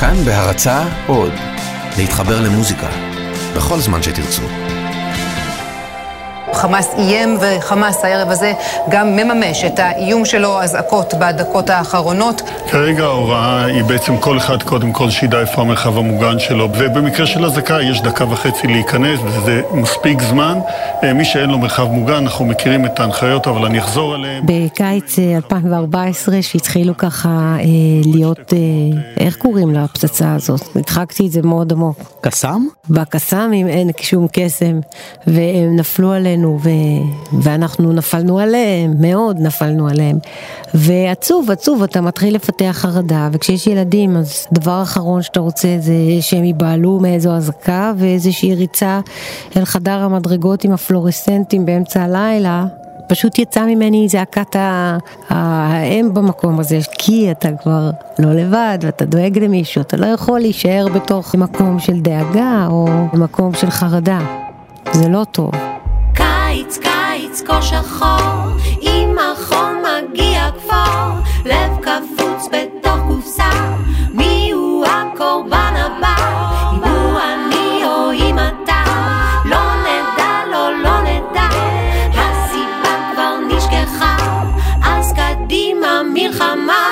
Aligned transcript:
כאן 0.00 0.24
בהרצה 0.24 0.82
עוד, 1.06 1.32
להתחבר 1.96 2.40
למוזיקה, 2.40 2.88
בכל 3.56 3.80
זמן 3.80 4.02
שתרצו. 4.02 4.42
חמאס 6.58 6.94
איים 6.98 7.38
וחמאס 7.40 8.04
הערב 8.04 8.30
הזה 8.30 8.52
גם 8.88 9.16
מממש 9.16 9.64
את 9.64 9.78
האיום 9.78 10.24
שלו, 10.24 10.62
אזעקות 10.62 11.14
בדקות 11.20 11.70
האחרונות. 11.70 12.42
כרגע 12.70 13.04
ההוראה 13.04 13.64
היא 13.64 13.84
בעצם 13.84 14.16
כל 14.16 14.38
אחד 14.38 14.62
קודם 14.62 14.92
כל 14.92 15.10
שידע 15.10 15.40
איפה 15.40 15.60
המרחב 15.60 15.98
המוגן 15.98 16.38
שלו, 16.38 16.68
ובמקרה 16.78 17.26
של 17.26 17.44
אזעקה 17.44 17.82
יש 17.82 18.00
דקה 18.00 18.24
וחצי 18.24 18.66
להיכנס, 18.66 19.20
וזה 19.24 19.62
מספיק 19.72 20.22
זמן. 20.22 20.58
אה, 21.04 21.12
מי 21.12 21.24
שאין 21.24 21.50
לו 21.50 21.58
מרחב 21.58 21.86
מוגן, 21.86 22.14
אנחנו 22.14 22.44
מכירים 22.44 22.86
את 22.86 23.00
ההנחיות, 23.00 23.46
אבל 23.46 23.64
אני 23.64 23.78
אחזור 23.78 24.14
עליהן. 24.14 24.42
בקיץ 24.46 25.18
2014, 25.18 26.34
אה, 26.34 26.42
שהתחילו 26.42 26.96
ככה 26.96 27.56
אה, 27.60 27.64
להיות, 28.12 28.52
אה, 28.52 28.58
איך 29.20 29.36
קוראים 29.36 29.74
לפצצה 29.74 30.34
הזאת? 30.34 30.76
הדחקתי 30.76 31.26
את 31.26 31.32
זה 31.32 31.42
מאוד 31.42 31.72
עמוק. 31.72 31.98
קסאם? 32.20 32.68
בקסאמים 32.90 33.68
אין 33.68 33.90
שום 34.00 34.26
קסם, 34.32 34.80
והם 35.26 35.76
נפלו 35.76 36.12
עלינו. 36.12 36.47
עלינו 36.48 36.58
ו... 36.60 36.70
ואנחנו 37.42 37.92
נפלנו 37.92 38.38
עליהם, 38.38 38.94
מאוד 38.98 39.40
נפלנו 39.40 39.88
עליהם. 39.88 40.18
ועצוב, 40.74 41.50
עצוב, 41.50 41.82
אתה 41.82 42.00
מתחיל 42.00 42.34
לפתח 42.34 42.72
חרדה, 42.72 43.28
וככשיש 43.32 43.66
ילדים 43.66 44.16
אז 44.16 44.46
דבר 44.52 44.82
אחרון 44.82 45.22
שאתה 45.22 45.40
רוצה 45.40 45.68
זה 45.80 45.92
שהם 46.20 46.44
ייבהלו 46.44 46.98
מאיזו 47.02 47.32
אזעקה 47.32 47.92
ואיזושהי 47.96 48.54
ריצה 48.54 49.00
אל 49.56 49.64
חדר 49.64 49.98
המדרגות 49.98 50.64
עם 50.64 50.72
הפלורסנטים 50.72 51.66
באמצע 51.66 52.02
הלילה. 52.02 52.66
פשוט 53.08 53.38
יצא 53.38 53.66
ממני 53.66 54.08
זעקת 54.08 54.56
האם 55.28 56.14
במקום 56.14 56.60
הזה, 56.60 56.78
כי 56.98 57.30
אתה 57.30 57.48
כבר 57.62 57.90
לא 58.18 58.32
לבד 58.32 58.78
ואתה 58.82 59.04
דואג 59.04 59.38
למישהו, 59.38 59.80
אתה 59.82 59.96
לא 59.96 60.06
יכול 60.06 60.40
להישאר 60.40 60.86
בתוך 60.94 61.34
מקום 61.34 61.78
של 61.78 62.00
דאגה 62.00 62.66
או 62.70 62.86
מקום 63.14 63.54
של 63.54 63.70
חרדה. 63.70 64.18
זה 64.92 65.08
לא 65.08 65.24
טוב. 65.32 65.77
כה 67.48 67.62
שחור, 67.62 68.56
עם 68.80 69.16
החום 69.18 69.82
מגיע 69.82 70.48
כבר, 70.62 71.10
לב 71.44 71.76
קפוץ 71.80 72.48
בתוך 72.52 72.98
קופסה, 73.08 73.50
מי 74.14 74.50
הוא 74.52 74.86
הקורבן 74.86 75.74
הבא? 75.76 76.16
אם 76.72 76.90
הוא 76.90 77.20
אני 77.20 77.84
או 77.84 78.12
אם 78.12 78.38
אתה, 78.38 78.82
לא 79.44 79.74
נדע, 79.80 80.40
לא, 80.50 80.82
לא 80.82 81.00
נדע, 81.00 81.48
הסיבה 82.14 83.12
כבר 83.12 83.38
נשכחה, 83.48 84.16
אז 84.82 85.12
קדימה 85.12 86.02
מלחמה. 86.14 86.87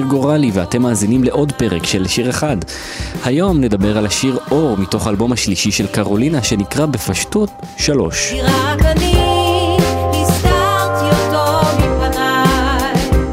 כאן 0.00 0.08
ניר 0.08 0.20
גורלי 0.20 0.50
ואתם 0.54 0.82
מאזינים 0.82 1.24
לעוד 1.24 1.52
פרק 1.52 1.86
של 1.86 2.06
שיר 2.06 2.30
אחד. 2.30 2.56
היום 3.24 3.60
נדבר 3.60 3.98
על 3.98 4.06
השיר 4.06 4.38
אור 4.50 4.76
מתוך 4.78 5.06
האלבום 5.06 5.32
השלישי 5.32 5.70
של 5.70 5.86
קרולינה 5.86 6.42
שנקרא 6.42 6.86
בפשטות 6.86 7.50
שלוש. 7.76 8.34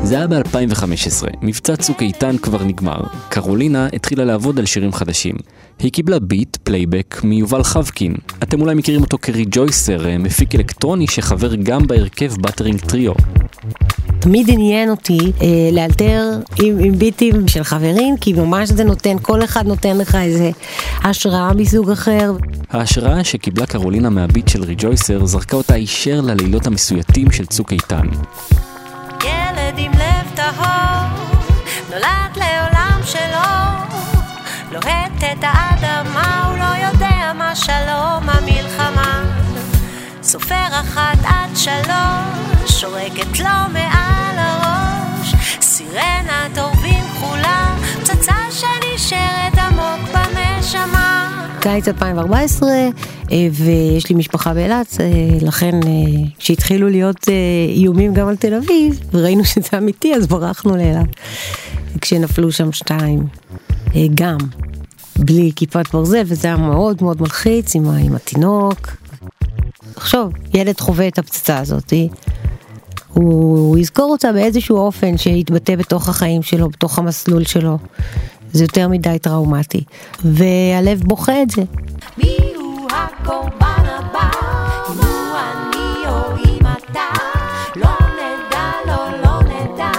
זה 0.03 0.15
היה 0.15 0.27
ב-2015, 0.27 1.27
מבצע 1.41 1.75
צוק 1.75 2.01
איתן 2.01 2.37
כבר 2.37 2.63
נגמר. 2.63 2.99
קרולינה 3.29 3.87
התחילה 3.93 4.25
לעבוד 4.25 4.59
על 4.59 4.65
שירים 4.65 4.93
חדשים. 4.93 5.35
היא 5.79 5.91
קיבלה 5.91 6.19
ביט, 6.19 6.57
פלייבק, 6.63 7.21
מיובל 7.23 7.63
חבקין. 7.63 8.15
אתם 8.43 8.61
אולי 8.61 8.75
מכירים 8.75 9.01
אותו 9.01 9.17
כ 9.21 9.37
Rejoicer, 9.37 10.07
אה, 10.07 10.17
מפיק 10.17 10.55
אלקטרוני 10.55 11.07
שחבר 11.07 11.55
גם 11.55 11.87
בהרכב 11.87 12.33
Buttering 12.41 12.79
Trio. 12.79 13.13
תמיד 14.19 14.49
עניין 14.49 14.89
אותי 14.89 15.17
אה, 15.41 15.47
לאלתר 15.71 16.23
עם, 16.63 16.77
עם 16.79 16.93
ביטים 16.93 17.47
של 17.47 17.63
חברים, 17.63 18.17
כי 18.17 18.33
ממש 18.33 18.69
זה 18.69 18.83
נותן, 18.83 19.19
כל 19.21 19.43
אחד 19.43 19.67
נותן 19.67 19.97
לך 19.97 20.15
איזה 20.15 20.51
השראה 21.03 21.53
מסוג 21.53 21.89
אחר. 21.89 22.31
ההשראה 22.71 23.23
שקיבלה 23.23 23.65
קרולינה 23.65 24.09
מהביט 24.09 24.47
של 24.47 24.63
Rejoicer 24.63 25.25
זרקה 25.25 25.57
אותה 25.57 25.73
הישר 25.73 26.21
ללילות 26.21 26.67
המסויטים 26.67 27.31
של 27.31 27.45
צוק 27.45 27.71
איתן. 27.71 28.07
ילד 29.23 29.73
עם 29.77 29.91
לב 29.91 30.35
טהור, 30.35 31.03
נולד 31.89 32.35
לעולם 32.35 32.99
שלו, 33.05 33.49
לוהט 34.71 35.17
את 35.17 35.43
האדמה, 35.43 36.47
הוא 36.47 36.57
לא 36.57 36.87
יודע 36.87 37.33
מה 37.37 37.55
שלום 37.55 38.29
המלחמה. 38.29 39.23
סופר 40.23 40.67
אחת 40.71 41.17
עד 41.23 41.55
שלוש, 41.55 42.81
שורקת 42.81 43.39
לו 43.39 43.73
מעל 43.73 44.06
קיץ 51.59 51.87
2014, 51.87 52.69
אה, 52.69 53.47
ויש 53.51 54.09
לי 54.09 54.15
משפחה 54.15 54.53
באילת, 54.53 54.97
אה, 54.99 55.05
לכן 55.41 55.73
אה, 55.75 55.89
כשהתחילו 56.39 56.89
להיות 56.89 57.29
איומים 57.75 58.13
גם 58.13 58.27
על 58.27 58.35
תל 58.35 58.53
אביב, 58.53 58.99
וראינו 59.13 59.45
שזה 59.45 59.77
אמיתי, 59.77 60.15
אז 60.15 60.27
ברחנו 60.27 60.75
לאילת. 60.77 61.07
כשנפלו 62.01 62.51
שם 62.51 62.71
שתיים, 62.71 63.27
גם, 64.15 64.37
בלי 65.17 65.51
כיפת 65.55 65.85
ברזל, 65.93 66.23
וזה 66.25 66.47
היה 66.47 66.57
מאוד 66.57 67.03
מאוד 67.03 67.21
מלחיץ 67.21 67.75
עם, 67.75 67.85
עם 67.85 68.15
התינוק. 68.15 68.87
תחשוב, 69.93 70.33
ילד 70.53 70.79
חווה 70.79 71.07
את 71.07 71.19
הפצצה 71.19 71.57
הזאת, 71.57 71.93
הוא 73.13 73.77
יזכור 73.77 74.11
אותה 74.11 74.31
באיזשהו 74.31 74.77
אופן 74.77 75.17
שיתבטא 75.17 75.75
בתוך 75.75 76.09
החיים 76.09 76.43
שלו, 76.43 76.69
בתוך 76.69 76.99
המסלול 76.99 77.45
שלו. 77.45 77.77
זה 78.53 78.63
יותר 78.63 78.87
מדי 78.87 79.19
טראומטי, 79.21 79.83
והלב 80.23 81.03
בוכה 81.03 81.41
את 81.41 81.49
זה. 81.49 81.61
מי 82.17 82.37
הוא 82.55 82.87
הקורבן 82.91 83.83
הבא? 83.85 84.29
אם 84.89 84.99
אני 85.35 86.07
או 86.07 86.35
אם 86.45 86.65
אתה? 86.67 86.99
לא 87.75 87.89
נדע, 87.89 88.69
לא, 88.87 89.09
לא 89.23 89.39
נדע, 89.41 89.91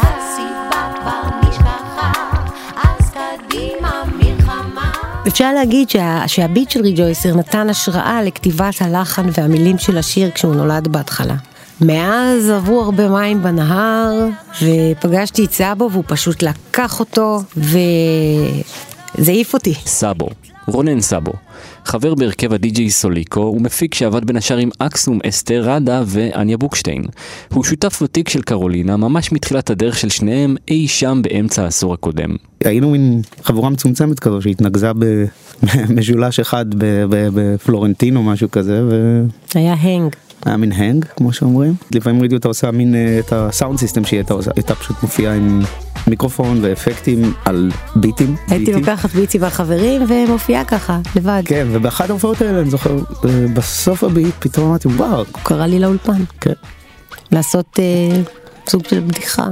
הסיבה 0.00 0.92
כבר 1.00 1.48
נשכחה, 1.48 2.12
אז 2.76 3.10
קדימה 3.10 4.02
מלחמה. 4.18 4.92
אפשר 5.28 5.52
להגיד 5.52 5.90
שה, 5.90 6.22
שהביט 6.26 6.70
של 6.70 6.80
ריג'ויסר 6.80 7.34
נתן 7.34 7.70
השראה 7.70 8.22
לכתיבת 8.22 8.74
הלחן 8.80 9.26
והמילים 9.32 9.78
של 9.78 9.98
השיר 9.98 10.30
כשהוא 10.30 10.54
נולד 10.54 10.88
בהתחלה. 10.88 11.34
מאז 11.80 12.50
עברו 12.50 12.82
הרבה 12.82 13.08
מים 13.08 13.42
בנהר, 13.42 14.28
ופגשתי 14.62 15.44
את 15.44 15.52
סבו 15.52 15.88
והוא 15.92 16.04
פשוט 16.06 16.42
לקח 16.42 17.00
אותו, 17.00 17.40
וזה 17.56 19.30
העיף 19.32 19.54
אותי. 19.54 19.74
סבו, 19.74 20.28
רונן 20.66 21.00
סבו, 21.00 21.32
חבר 21.84 22.14
בהרכב 22.14 22.52
ה 22.52 22.65
DJ 22.65 22.90
Soulico, 22.90 23.40
הוא 23.40 23.62
מפיק 23.62 23.94
שעבד 23.94 24.24
בין 24.24 24.36
השאר 24.36 24.56
עם 24.56 24.70
אקסום, 24.78 25.18
אסתר 25.28 25.62
ראדה 25.70 26.02
ואניה 26.06 26.56
בוקשטיין. 26.56 27.04
הוא 27.52 27.64
שותף 27.64 28.02
ותיק 28.02 28.28
של 28.28 28.42
קרולינה, 28.42 28.96
ממש 28.96 29.32
מתחילת 29.32 29.70
הדרך 29.70 29.98
של 29.98 30.08
שניהם 30.08 30.56
אי 30.68 30.88
שם 30.88 31.20
באמצע 31.22 31.64
העשור 31.64 31.94
הקודם. 31.94 32.36
היינו 32.64 32.90
מין 32.90 33.22
חבורה 33.42 33.70
מצומצמת 33.70 34.20
כזו 34.20 34.42
שהתנקזה 34.42 34.90
במשולש 35.62 36.40
אחד 36.46 36.66
בפלורנטין 37.08 38.16
או 38.16 38.22
משהו 38.22 38.50
כזה. 38.50 38.82
ו... 38.90 39.22
היה 39.54 39.74
hang. 39.74 40.12
היה 40.46 40.56
מין 40.56 40.72
hang 40.72 41.04
כמו 41.16 41.32
שאומרים 41.32 41.74
לפעמים 41.90 42.20
ראיתי 42.20 42.34
אותה 42.34 42.48
עושה 42.48 42.70
מין 42.70 42.94
אה, 42.94 43.18
את 43.18 43.32
ה 43.32 43.40
sound 43.40 43.78
system 43.78 44.04
שהיא 44.04 44.18
הייתה, 44.18 44.34
הייתה 44.56 44.74
פשוט 44.74 44.96
מופיעה 45.02 45.34
עם 45.34 45.62
מיקרופון 46.06 46.58
ואפקטים 46.62 47.32
על 47.44 47.70
ביטים. 47.96 48.36
הייתי 48.48 48.72
לוקחת 48.72 49.10
ביטים 49.10 49.40
מהחברים 49.40 50.02
ומופיעה 50.08 50.64
ככה 50.64 51.00
לבד. 51.16 51.42
כן 51.44 51.66
ובאחת 51.72 52.10
ההופעות 52.10 52.40
האלה 52.40 52.60
אני 52.60 52.70
זוכר 52.70 52.96
אה, 53.24 53.46
בסוף 53.54 54.04
הביט 54.04 54.34
פתאום 54.38 54.68
אמרתי 54.68 54.88
וואו. 54.88 55.16
הוא 55.16 55.24
קרא 55.42 55.66
לי 55.66 55.78
לאולפן. 55.78 56.24
כן. 56.40 56.52
לעשות 57.32 57.78
אה, 57.78 58.22
סוג 58.68 58.84
של 58.84 59.00
בדיחה. 59.00 59.46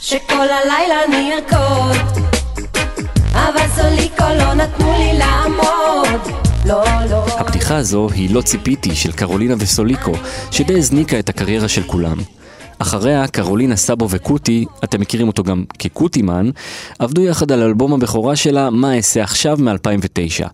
שכל 0.00 0.34
הלילה 0.34 1.04
אני 1.08 1.32
ארקוד 1.34 1.96
אבל 3.32 3.66
סוליקו 3.76 4.24
לא 4.38 4.54
נתנו 4.54 4.92
לי 4.98 5.18
לעמוד 5.18 6.40
לא, 6.66 6.84
לא. 7.10 7.24
הפתיחה 7.38 7.76
הזו 7.76 8.08
היא 8.14 8.34
לא 8.34 8.40
ציפיתי 8.40 8.94
של 8.94 9.12
קרולינה 9.12 9.54
וסוליקו, 9.58 10.12
שדי 10.50 10.78
הזניקה 10.78 11.18
את 11.18 11.28
הקריירה 11.28 11.68
של 11.68 11.82
כולם. 11.82 12.16
אחריה, 12.82 13.26
קרולינה 13.28 13.76
סבו 13.76 14.06
וקוטי, 14.10 14.64
אתם 14.84 15.00
מכירים 15.00 15.28
אותו 15.28 15.42
גם 15.42 15.64
כקוטימן, 15.78 16.50
עבדו 16.98 17.22
יחד 17.22 17.52
על 17.52 17.62
אלבום 17.62 17.92
הבכורה 17.92 18.36
שלה, 18.36 18.70
מה 18.70 18.96
אעשה 18.96 19.22
עכשיו 19.22 19.58
מ-2009. 19.60 20.46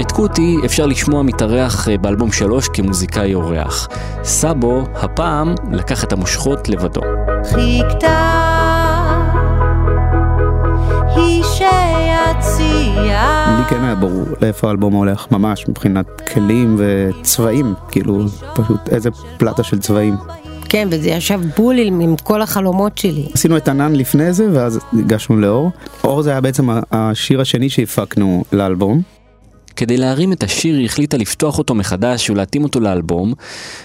את 0.00 0.12
קוטי 0.12 0.56
אפשר 0.64 0.86
לשמוע 0.86 1.22
מתארח 1.22 1.88
אה, 1.88 1.98
באלבום 1.98 2.32
3 2.32 2.68
כמוזיקאי 2.68 3.34
אורח. 3.34 3.88
סבו, 4.24 4.82
הפעם, 4.94 5.54
לקח 5.72 6.04
את 6.04 6.12
המושכות 6.12 6.68
לבדו. 6.68 7.00
חיכתה 7.44 8.42
היא 11.16 11.42
שיציע 11.44 12.92
לי 13.58 13.64
כן 13.68 13.84
היה 13.84 13.94
ברור 13.94 14.26
לאיפה 14.40 14.68
האלבום 14.68 14.94
הולך, 14.94 15.26
ממש, 15.30 15.68
מבחינת 15.68 16.06
כלים 16.34 16.76
וצבעים, 16.78 17.74
כאילו, 17.90 18.24
פשוט 18.54 18.88
איזה 18.88 19.10
פלטה 19.38 19.62
של 19.62 19.78
צבעים. 19.78 20.16
כן, 20.72 20.88
וזה 20.90 21.10
ישב 21.10 21.40
בול 21.56 21.78
עם, 21.78 22.16
כל 22.16 22.42
החלומות 22.42 22.98
שלי. 22.98 23.26
עשינו 23.34 23.56
את 23.56 23.68
ענן 23.68 23.92
לפני 23.92 24.32
זה, 24.32 24.48
ואז 24.52 24.78
הגשנו 24.92 25.36
לאור. 25.36 25.70
אור 26.04 26.22
זה 26.22 26.30
היה 26.30 26.40
בעצם 26.40 26.68
השיר 26.92 27.40
השני 27.40 27.70
שהפקנו 27.70 28.44
לאלבום. 28.52 29.02
כדי 29.76 29.96
להרים 29.96 30.32
את 30.32 30.42
השיר 30.42 30.76
היא 30.76 30.84
החליטה 30.84 31.16
לפתוח 31.16 31.58
אותו 31.58 31.74
מחדש 31.74 32.30
ולהתאים 32.30 32.62
אותו 32.62 32.80
לאלבום. 32.80 33.34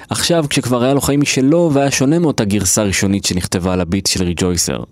עכשיו 0.09 0.45
כשכבר 0.49 0.83
היה 0.83 0.93
לו 0.93 1.01
חיים 1.01 1.21
משלו 1.21 1.69
והיה 1.73 1.91
שונה 1.91 2.19
מאותה 2.19 2.45
גרסה 2.45 2.83
ראשונית 2.83 3.25
שנכתבה 3.25 3.73
על 3.73 3.81
הביט 3.81 4.05
של 4.05 4.23
ריג'ויסר. 4.23 4.83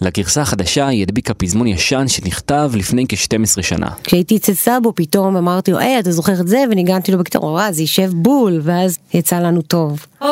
לגרסה 0.00 0.42
החדשה 0.42 0.86
היא 0.86 1.02
הדביקה 1.02 1.34
פזמון 1.34 1.66
ישן 1.66 2.08
שנכתב 2.08 2.72
לפני 2.74 3.04
כ-12 3.08 3.62
שנה. 3.62 3.88
כשהייתי 4.04 4.36
אצל 4.36 4.54
סבו 4.54 4.92
פתאום 4.94 5.36
אמרתי 5.36 5.70
לו, 5.70 5.78
היי 5.78 5.98
אתה 5.98 6.12
זוכר 6.12 6.40
את 6.40 6.48
זה? 6.48 6.64
וניגנתי 6.70 7.12
לו 7.12 7.18
בקטור, 7.18 7.44
וואי 7.44 7.72
זה 7.72 7.82
יישב 7.82 8.10
בול, 8.14 8.60
ואז 8.62 8.98
יצא 9.14 9.38
לנו 9.38 9.62
טוב. 9.62 10.06
אור, 10.20 10.30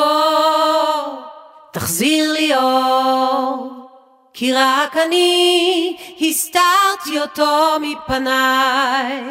תחזיר 1.73 2.33
לי 2.33 2.55
אור, 2.57 3.71
כי 4.35 4.53
רק 4.53 4.97
אני 5.07 5.97
הסתרתי 6.21 7.21
אותו 7.21 7.77
מפניי. 7.81 9.23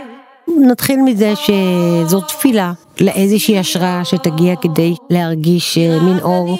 נתחיל 0.57 0.99
מזה 1.05 1.33
שזאת 1.35 2.27
תפילה 2.27 2.71
לאיזושהי 3.01 3.59
השראה 3.59 4.05
שתגיע 4.05 4.55
כדי 4.55 4.95
להרגיש 5.09 5.77
אה, 5.77 5.99
מין 6.03 6.19
אור 6.19 6.57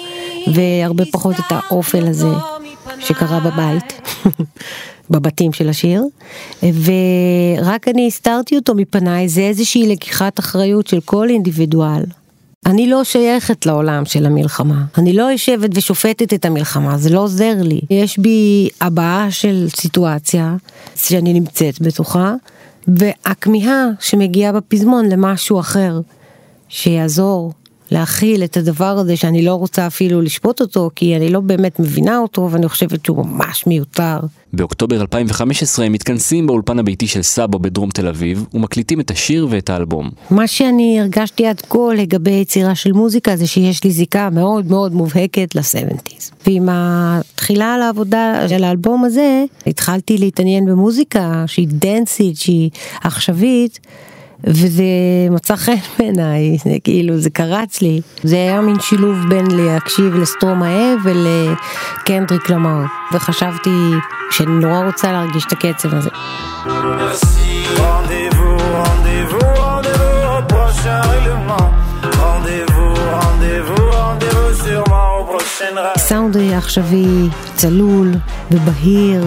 והרבה 0.54 1.04
פחות 1.12 1.34
את 1.38 1.44
האופל 1.52 2.06
הזה 2.06 2.32
שקרה 3.00 3.40
בבית, 3.40 4.00
בבתים 5.10 5.52
של 5.52 5.68
השיר. 5.68 6.04
ורק 6.62 7.88
אני 7.88 8.06
הסתרתי 8.06 8.56
אותו 8.56 8.74
מפניי, 8.74 9.28
זה 9.28 9.40
איזושהי 9.40 9.88
לקיחת 9.88 10.38
אחריות 10.38 10.86
של 10.86 11.00
כל 11.00 11.28
אינדיבידואל. 11.28 12.02
אני 12.66 12.90
לא 12.90 13.04
שייכת 13.04 13.66
לעולם 13.66 14.04
של 14.04 14.26
המלחמה. 14.26 14.84
אני 14.98 15.12
לא 15.12 15.22
יושבת 15.22 15.70
ושופטת 15.74 16.34
את 16.34 16.44
המלחמה, 16.44 16.98
זה 16.98 17.10
לא 17.10 17.20
עוזר 17.20 17.54
לי. 17.60 17.80
יש 17.90 18.18
בי 18.18 18.68
הבעה 18.80 19.30
של 19.30 19.66
סיטואציה 19.76 20.56
שאני 20.96 21.32
נמצאת 21.32 21.82
בתוכה, 21.82 22.34
והכמיהה 22.88 23.86
שמגיעה 24.00 24.52
בפזמון 24.52 25.08
למשהו 25.08 25.60
אחר, 25.60 26.00
שיעזור 26.68 27.52
להכיל 27.90 28.44
את 28.44 28.56
הדבר 28.56 28.98
הזה 28.98 29.16
שאני 29.16 29.42
לא 29.42 29.54
רוצה 29.54 29.86
אפילו 29.86 30.20
לשפוט 30.20 30.60
אותו, 30.60 30.90
כי 30.96 31.16
אני 31.16 31.28
לא 31.28 31.40
באמת 31.40 31.80
מבינה 31.80 32.18
אותו, 32.18 32.48
ואני 32.50 32.68
חושבת 32.68 33.04
שהוא 33.04 33.26
ממש 33.26 33.66
מיותר. 33.66 34.20
באוקטובר 34.52 35.00
2015 35.00 35.84
הם 35.84 35.92
מתכנסים 35.92 36.46
באולפן 36.46 36.78
הביתי 36.78 37.06
של 37.06 37.22
סבו 37.22 37.58
בדרום 37.58 37.90
תל 37.90 38.08
אביב 38.08 38.44
ומקליטים 38.54 39.00
את 39.00 39.10
השיר 39.10 39.46
ואת 39.50 39.70
האלבום. 39.70 40.10
מה 40.30 40.46
שאני 40.46 41.00
הרגשתי 41.00 41.46
עד 41.46 41.60
כה 41.60 41.94
לגבי 41.96 42.30
יצירה 42.30 42.74
של 42.74 42.92
מוזיקה 42.92 43.36
זה 43.36 43.46
שיש 43.46 43.84
לי 43.84 43.90
זיקה 43.90 44.30
מאוד 44.30 44.70
מאוד 44.70 44.94
מובהקת 44.94 45.54
ל-70's. 45.54 46.32
ועם 46.46 46.68
התחילה 46.70 47.74
על 47.74 47.82
העבודה 47.82 48.48
של 48.48 48.64
האלבום 48.64 49.04
הזה, 49.04 49.44
התחלתי 49.66 50.18
להתעניין 50.18 50.64
במוזיקה 50.64 51.44
שהיא 51.46 51.68
דנסית, 51.70 52.36
שהיא 52.36 52.70
עכשווית. 53.02 53.80
וזה 54.46 54.82
מצא 55.30 55.56
חן 55.56 55.72
בעיניי, 55.98 56.58
זה 56.64 56.70
כאילו 56.84 57.18
זה 57.18 57.30
קרץ 57.30 57.82
לי, 57.82 58.00
זה 58.22 58.36
היה 58.36 58.60
מין 58.60 58.80
שילוב 58.80 59.16
בין 59.28 59.46
להקשיב 59.50 60.14
לסטרומאה 60.14 60.94
ולקנדריק 61.04 62.50
למר, 62.50 62.84
וחשבתי 63.12 63.70
שאני 64.30 64.52
נורא 64.52 64.86
רוצה 64.86 65.12
להרגיש 65.12 65.44
את 65.46 65.52
הקצב 65.52 65.94
הזה. 65.94 66.10
סאונד 75.96 76.36
עכשווי, 76.36 77.28
צלול 77.56 78.12
ובהיר, 78.50 79.24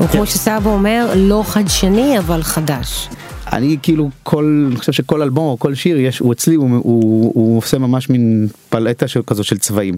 או 0.00 0.08
כמו 0.08 0.26
שסבא 0.26 0.70
אומר, 0.70 1.06
לא 1.16 1.42
חדשני 1.46 2.18
אבל 2.18 2.42
חדש. 2.42 3.08
אני 3.52 3.76
כאילו 3.82 4.10
כל, 4.22 4.66
אני 4.68 4.76
חושב 4.76 4.92
שכל 4.92 5.22
אלבום 5.22 5.46
או 5.48 5.58
כל 5.58 5.74
שיר 5.74 6.00
יש, 6.00 6.18
הוא 6.18 6.32
אצלי, 6.32 6.54
הוא, 6.54 6.70
הוא, 6.70 7.32
הוא 7.34 7.58
עושה 7.58 7.78
ממש 7.78 8.10
מין 8.10 8.48
פלטה 8.68 9.08
של 9.08 9.22
כזו 9.26 9.44
של 9.44 9.58
צבעים. 9.58 9.96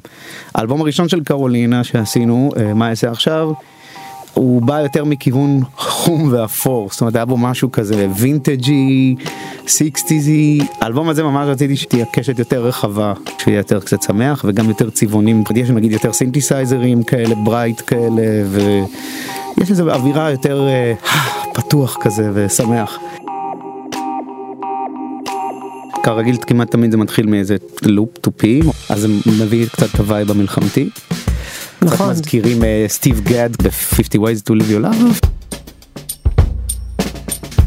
האלבום 0.54 0.80
הראשון 0.80 1.08
של 1.08 1.24
קרולינה 1.24 1.84
שעשינו, 1.84 2.50
אה, 2.56 2.74
מה 2.74 2.90
אעשה 2.90 3.10
עכשיו, 3.10 3.52
הוא 4.34 4.62
בא 4.62 4.80
יותר 4.80 5.04
מכיוון 5.04 5.60
חום 5.76 6.28
ואפור, 6.32 6.88
זאת 6.90 7.00
אומרת 7.00 7.16
היה 7.16 7.24
בו 7.24 7.36
משהו 7.36 7.72
כזה 7.72 8.08
וינטג'י, 8.16 9.14
סיקסטיזי, 9.68 10.60
האלבום 10.80 11.08
הזה 11.08 11.22
ממש 11.22 11.48
רציתי 11.48 11.76
שתהיה 11.76 12.04
קשת 12.12 12.38
יותר 12.38 12.64
רחבה, 12.64 13.12
שיהיה 13.38 13.56
יותר 13.56 13.80
קצת 13.80 14.02
שמח 14.02 14.44
וגם 14.48 14.68
יותר 14.68 14.90
צבעונים, 14.90 15.44
יש 15.56 15.70
נגיד 15.70 15.92
יותר 15.92 16.12
סינתסייזרים 16.12 17.02
כאלה, 17.02 17.34
bright 17.34 17.82
כאלה, 17.86 18.22
ויש 18.50 19.70
איזו 19.70 19.90
אווירה 19.90 20.30
יותר 20.30 20.68
אה, 20.68 20.94
פתוח 21.54 21.96
כזה 22.00 22.30
ושמח. 22.34 22.98
כרגיל 26.08 26.36
כמעט 26.46 26.70
תמיד 26.70 26.90
זה 26.90 26.96
מתחיל 26.96 27.26
מאיזה 27.26 27.56
לופ 27.82 28.18
תופי, 28.20 28.60
אז 28.88 29.00
זה 29.00 29.08
מביא 29.26 29.66
קצת 29.66 29.94
את 29.94 30.00
הווייב 30.00 30.30
המלחמתי. 30.30 30.90
קצת 30.90 31.86
נכון. 31.86 32.10
מזכירים 32.10 32.64
אה, 32.64 32.84
סטיב 32.88 33.20
גאד 33.20 33.56
ב-50 33.62 34.18
ways 34.18 34.42
to 34.48 34.54
leave 34.54 34.70
your 34.70 34.84
lover. 34.84 35.26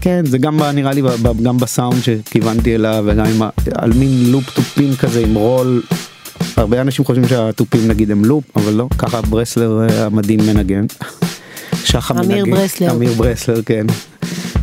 כן 0.02 0.26
זה 0.26 0.38
גם 0.38 0.64
נראה 0.64 0.94
לי 0.94 1.02
גם 1.44 1.58
בסאונד 1.58 2.04
שכיוונתי 2.04 2.76
אליו 2.76 3.04
וגם 3.08 3.26
עם 3.26 3.42
על 3.76 3.94
מין 3.94 4.32
לופ 4.32 4.56
תופים 4.56 4.96
כזה 4.96 5.20
עם 5.20 5.36
רול. 5.36 5.82
הרבה 6.58 6.82
אנשים 6.82 7.06
חושבים 7.06 7.28
שהתופים 7.28 7.88
נגיד 7.88 8.12
הם 8.12 8.26
לופ 8.26 8.44
אבל 8.58 8.74
לא 8.74 8.88
ככה 8.98 9.22
ברסלר 9.22 9.88
אה, 9.90 10.06
המדהים 10.06 10.40
מנגן. 10.40 10.86
אמיר 12.12 12.46
מנגן, 12.46 12.52
ברסלר. 12.52 12.92
אמיר 12.92 13.14
ברסלר 13.14 13.62
כן. 13.62 13.86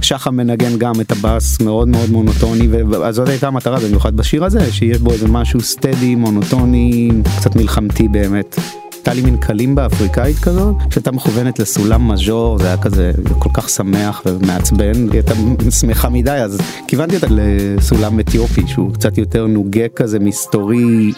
שחם 0.03 0.37
מנגן 0.37 0.79
גם 0.79 1.00
את 1.00 1.12
הבאס 1.12 1.61
מאוד 1.61 1.89
מאוד 1.89 2.11
מונוטוני 2.11 2.69
ואז 2.69 3.15
זאת 3.15 3.29
הייתה 3.29 3.47
המטרה 3.47 3.81
במיוחד 3.81 4.17
בשיר 4.17 4.45
הזה 4.45 4.73
שיש 4.73 4.99
בו 4.99 5.12
איזה 5.12 5.29
משהו 5.29 5.61
סטדי 5.61 6.15
מונוטוני 6.15 7.11
קצת 7.39 7.56
מלחמתי 7.56 8.09
באמת. 8.09 8.59
הייתה 9.08 9.15
לי 9.15 9.31
מין 9.31 9.37
קלימבה 9.37 9.87
אפריקאית 9.87 10.39
כזאת 10.39 10.75
שהייתה 10.91 11.13
מכוונת 11.13 11.58
לסולם 11.58 12.08
מז'ור 12.08 12.58
זה 12.58 12.67
היה 12.67 12.77
כזה 12.77 13.13
כל 13.39 13.51
כך 13.55 13.69
שמח 13.69 14.22
ומעצבן 14.27 14.94
היא 14.94 15.13
הייתה 15.13 15.34
שמחה 15.70 16.08
מדי 16.08 16.31
אז 16.31 16.58
כיוונתי 16.89 17.15
אותה 17.15 17.27
לסולם 17.31 18.20
אתיופי 18.20 18.63
שהוא 18.67 18.94
קצת 18.94 19.19
יותר 19.19 19.46
נוגה 19.46 19.89
כזה 19.96 20.19
מסתורי. 20.19 21.13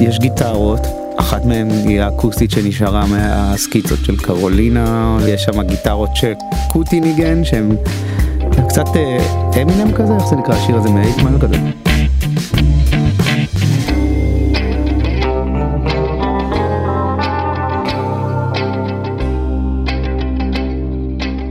יש 0.00 0.18
גיטרות, 0.18 0.80
אחת 1.16 1.44
מהן 1.44 1.70
היא 1.70 2.00
האקוסטית 2.00 2.50
שנשארה 2.50 3.06
מהסקיצות 3.06 3.98
של 4.04 4.16
קרולינה, 4.16 5.18
יש 5.28 5.42
שם 5.42 5.62
גיטרות 5.62 6.10
שקוטי 6.14 7.00
ניגן 7.00 7.44
שהן 7.44 7.76
קצת 8.68 8.96
אה, 8.96 9.18
אמינם 9.62 9.92
כזה, 9.92 10.14
איך 10.14 10.26
זה 10.26 10.36
נקרא 10.36 10.54
השיר 10.54 10.76
הזה 10.76 10.90
מאייטמן 10.90 11.40
כזה. 11.40 11.56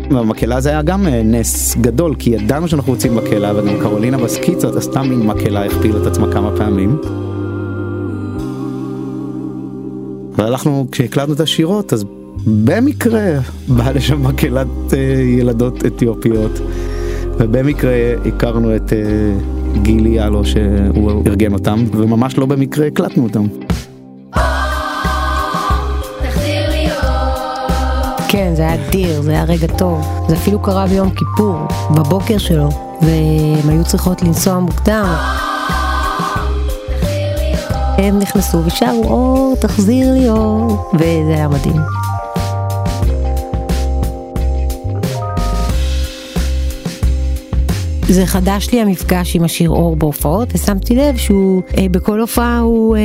במקהלה 0.10 0.62
זה 0.62 0.70
היה 0.70 0.82
גם 0.82 1.08
אה, 1.08 1.22
נס 1.24 1.76
גדול 1.76 2.16
כי 2.20 2.30
ידענו 2.30 2.68
שאנחנו 2.68 2.94
רוצים 2.94 3.16
מקהלה 3.16 3.52
וגם 3.56 3.80
קרולינה 3.80 4.18
בסקיצות 4.18 4.76
עשתה 4.76 5.02
מין 5.02 5.20
מקהלה 5.20 5.66
הכפילה 5.66 6.02
את 6.02 6.08
עצמה 6.08 6.32
כמה 6.32 6.58
פעמים. 6.58 7.23
והלכנו 10.36 10.88
כשהקלטנו 10.92 11.34
את 11.34 11.40
השירות 11.40 11.94
אז 11.94 12.06
במקרה 12.46 13.40
בא 13.68 13.92
לשם 13.92 14.28
מקהלת 14.28 14.68
אה, 14.94 14.98
ילדות 15.40 15.86
אתיופיות 15.86 16.60
ובמקרה 17.38 17.94
הכרנו 18.26 18.76
את 18.76 18.94
אה, 18.94 19.00
גילי 19.82 20.10
יאלו 20.10 20.46
שהוא 20.46 21.24
ארגן 21.28 21.54
אותם 21.54 21.84
וממש 21.92 22.38
לא 22.38 22.46
במקרה 22.46 22.88
הקלטנו 22.88 23.24
אותם. 23.24 23.48
כן, 28.28 28.54
זה 28.56 28.62
היה 28.62 28.88
אדיר, 28.90 29.22
זה 29.22 29.32
היה 29.32 29.44
רגע 29.44 29.68
טוב. 29.78 30.26
זה 30.30 30.36
אפילו 30.36 30.60
קרה 30.60 30.88
ביום 30.88 31.10
כיפור, 31.10 31.68
בבוקר 31.96 32.38
שלו. 32.38 32.70
והן 33.02 33.70
היו 33.70 33.84
צריכות 33.84 34.22
לנסוע 34.22 34.60
מוקדם. 34.60 35.16
הם 38.04 38.20
נכנסו 38.20 38.66
ושרו 38.66 39.04
אור, 39.04 39.56
תחזיר 39.60 40.14
לי 40.14 40.30
אור, 40.30 40.92
וזה 40.94 41.34
היה 41.34 41.48
מדהים. 41.48 41.82
זה 48.08 48.26
חדש 48.26 48.70
לי 48.72 48.82
המפגש 48.82 49.36
עם 49.36 49.44
השיר 49.44 49.70
אור 49.70 49.96
בהופעות, 49.96 50.50
ושמתי 50.54 50.96
לב 50.96 51.18
שהוא 51.18 51.62
אה, 51.78 51.90
בכל 51.92 52.20
הופעה 52.20 52.60
הוא 52.60 52.98
אה, 52.98 53.02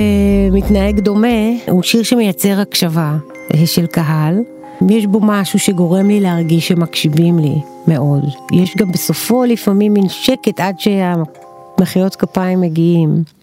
מתנהג 0.53 1.01
דומה, 1.01 1.49
הוא 1.69 1.83
שיר 1.83 2.03
שמייצר 2.03 2.61
הקשבה 2.61 3.17
אה, 3.55 3.67
של 3.67 3.87
קהל. 3.87 4.39
יש 4.91 5.07
בו 5.07 5.21
משהו 5.23 5.59
שגורם 5.59 6.09
לי 6.09 6.21
להרגיש 6.21 6.69
שמקשיבים 6.69 7.39
לי 7.39 7.55
מאוד. 7.87 8.25
יש 8.53 8.77
גם 8.77 8.93
בסופו 8.93 9.45
לפעמים 9.45 9.93
מין 9.93 10.09
שקט 10.09 10.61
עד 10.61 10.75
שהמחיאות 10.79 12.17
כפיים 12.17 12.61
מגיעים. 12.61 13.38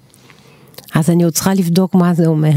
אז 0.96 1.10
אני 1.10 1.24
עוד 1.24 1.34
צריכה 1.34 1.54
לבדוק 1.54 1.96
מה 1.96 2.14
זה 2.14 2.26
אומר. 2.26 2.50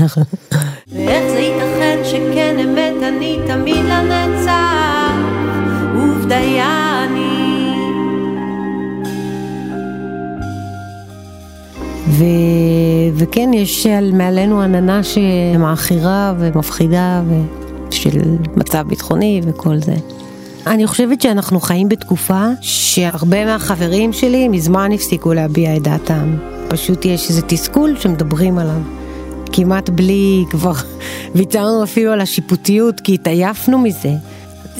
ואיך 0.93 1.23
זה 1.31 1.39
ייתכן 1.39 1.99
שכן 2.05 2.57
אמת 2.59 3.03
אני 3.03 3.39
תמיד 3.47 3.85
לנצח, 3.85 5.13
עובדיה 5.95 7.05
אני. 7.05 7.73
ו... 12.09 12.25
וכן, 13.15 13.51
יש 13.55 13.87
על... 13.87 14.13
מעלינו 14.13 14.63
עננה 14.63 15.01
שמעכירה 15.03 16.35
ומפחידה 16.39 17.23
ושל 17.89 18.21
מצב 18.57 18.85
ביטחוני 18.89 19.41
וכל 19.45 19.79
זה. 19.79 19.95
אני 20.67 20.87
חושבת 20.87 21.21
שאנחנו 21.21 21.61
חיים 21.61 21.89
בתקופה 21.89 22.47
שהרבה 22.61 23.45
מהחברים 23.45 24.13
שלי 24.13 24.49
מזמן 24.49 24.93
הפסיקו 24.93 25.33
להביע 25.33 25.77
את 25.77 25.83
דעתם. 25.83 26.58
פשוט 26.69 27.05
יש 27.05 27.29
איזה 27.29 27.43
תסכול 27.43 27.97
שמדברים 27.99 28.59
עליו. 28.59 28.81
כמעט 29.53 29.91
בלי 29.91 30.45
כבר 30.51 30.73
ויתרנו 31.35 31.85
אפילו 31.85 32.13
על 32.13 32.21
השיפוטיות 32.21 33.01
כי 33.01 33.15
התעייפנו 33.15 33.79
מזה. 33.79 34.13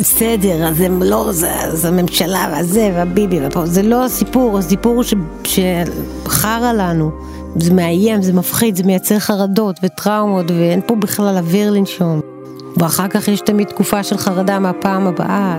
בסדר, 0.01 0.69
אז 0.69 0.81
הם 0.81 1.03
לא, 1.03 1.33
זה, 1.33 1.51
זה 1.73 1.89
הממשלה 1.89 2.49
והזה 2.53 2.91
והביבי 2.95 3.39
ופה, 3.47 3.67
זה 3.67 3.83
לא 3.83 4.05
הסיפור, 4.05 4.59
הסיפור 4.59 4.95
הוא 4.95 5.05
שחרא 5.45 6.73
לנו. 6.73 7.11
זה 7.57 7.75
מאיים, 7.75 8.23
זה 8.23 8.33
מפחיד, 8.33 8.77
זה 8.77 8.83
מייצר 8.83 9.19
חרדות 9.19 9.77
וטראומות 9.83 10.51
ואין 10.51 10.81
פה 10.87 10.95
בכלל 10.95 11.37
אוויר 11.37 11.71
לנשום. 11.71 12.21
ואחר 12.77 13.09
כך 13.09 13.29
יש 13.29 13.41
תמיד 13.41 13.69
תקופה 13.69 14.03
של 14.03 14.19
חרדה 14.19 14.59
מהפעם 14.59 15.07
הבאה. 15.07 15.59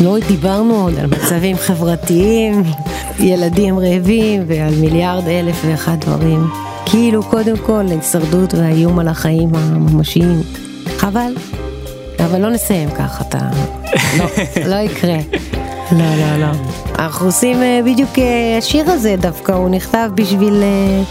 לא 0.00 0.16
דיברנו 0.28 0.74
עוד 0.74 0.94
על 0.98 1.06
מצבים 1.06 1.56
חברתיים, 1.56 2.62
ילדים 3.18 3.78
רעבים 3.78 4.42
ועל 4.46 4.74
מיליארד 4.74 5.28
אלף 5.28 5.56
ואחד 5.66 5.96
דברים. 6.00 6.46
כאילו 6.86 7.22
קודם 7.22 7.56
כל 7.56 7.86
הישרדות 7.90 8.54
והאיום 8.54 8.98
על 8.98 9.08
החיים 9.08 9.54
הממשיים. 9.54 10.42
חבל. 10.96 11.32
אבל 12.24 12.40
לא 12.40 12.50
נסיים 12.50 12.90
ככה, 12.90 13.24
אתה... 13.28 13.38
לא, 14.18 14.24
לא 14.70 14.76
יקרה. 14.76 15.16
לא, 15.92 16.16
לא, 16.16 16.36
לא. 16.36 16.52
אנחנו 16.98 17.26
עושים 17.26 17.62
אה, 17.62 17.80
בדיוק 17.86 18.18
אה, 18.18 18.58
השיר 18.58 18.90
הזה 18.90 19.14
דווקא, 19.20 19.52
הוא 19.52 19.70
נכתב 19.70 20.10
בשביל 20.14 20.62
אה, 20.62 21.02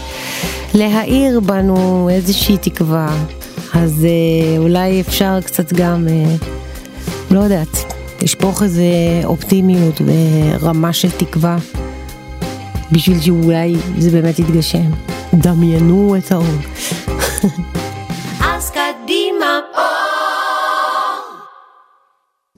להאיר 0.74 1.40
בנו 1.40 2.08
איזושהי 2.12 2.56
תקווה. 2.58 3.16
אז 3.74 4.06
אולי 4.58 5.00
אפשר 5.00 5.38
קצת 5.44 5.72
גם, 5.72 6.06
לא 7.30 7.40
יודעת, 7.40 7.94
לשפוך 8.22 8.62
איזה 8.62 8.84
אופטימיות 9.24 10.00
ורמה 10.60 10.92
של 10.92 11.10
תקווה, 11.10 11.56
בשביל 12.92 13.20
שאולי 13.20 13.74
זה 13.98 14.10
באמת 14.10 14.38
יתגשם. 14.38 14.90
דמיינו 15.34 16.16
את 16.18 16.32
האור. 16.32 16.44
אז 18.40 18.70
קדימה. 18.70 19.60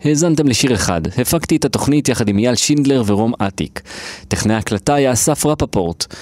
האזנתם 0.04 0.48
לשיר 0.48 0.74
אחד, 0.74 1.00
הפקתי 1.18 1.56
את 1.56 1.64
התוכנית 1.64 2.08
יחד 2.08 2.28
עם 2.28 2.38
אייל 2.38 2.54
שינדלר 2.54 3.02
ורום 3.06 3.32
אטיק. 3.46 3.80
טכנאי 4.28 4.56
הקלטה 4.56 4.94
היה 4.94 5.12
אסף 5.12 5.46
רפפורט. 5.46 6.14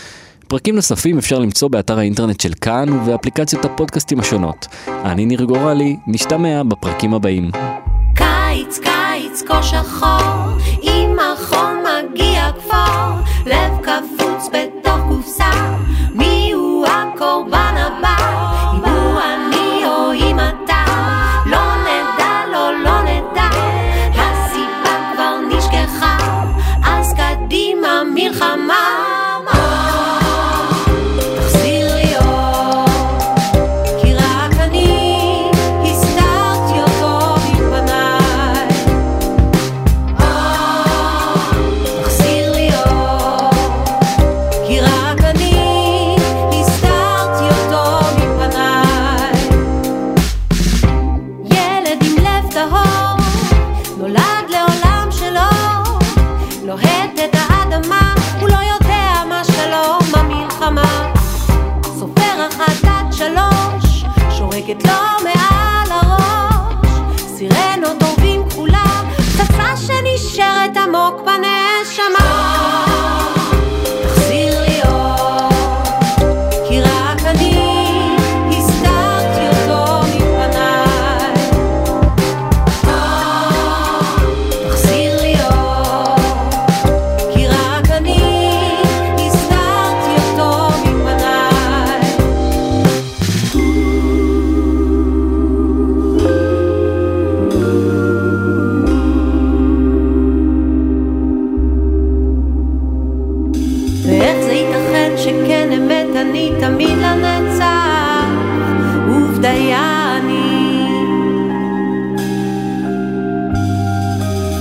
פרקים 0.48 0.74
נוספים 0.74 1.18
אפשר 1.18 1.38
למצוא 1.38 1.68
באתר 1.68 1.98
האינטרנט 1.98 2.40
של 2.40 2.52
כאן 2.60 2.92
ובאפליקציות 2.92 3.64
הפודקאסטים 3.64 4.20
השונות. 4.20 4.66
אני 5.04 5.26
ניר 5.26 5.44
גורלי, 5.44 5.96
נשתמע 6.06 6.62
בפרקים 6.62 7.14
הבאים. 7.14 7.50
קיץ, 8.14 8.78
קיץ, 8.78 9.42
כה 9.46 9.62
שחור, 9.62 10.57
לב 13.98 14.04
קפוץ 14.18 14.48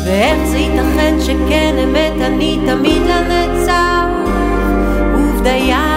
ואיך 0.08 0.46
זה 0.46 0.58
ייתכן 0.58 1.16
שכן 1.22 1.76
אמת 1.84 2.22
אני 2.22 2.60
תמיד 2.66 3.02
לנצח, 3.02 4.06
עובדיה 5.14 5.97